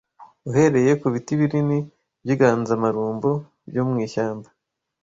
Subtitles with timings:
[0.49, 1.77] uhereye ku biti binini
[2.23, 3.29] by’inganzamarumbo
[3.69, 4.49] byo mu ishyamba